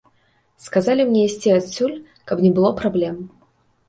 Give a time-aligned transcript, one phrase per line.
[0.67, 1.93] Сказалі мне ісці адсюль,
[2.31, 3.21] каб не было праблем.